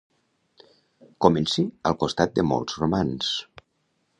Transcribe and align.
Comenci 1.25 1.65
al 1.91 1.99
costat 2.05 2.35
de 2.39 2.47
molts 2.53 2.81
romans. 2.85 3.29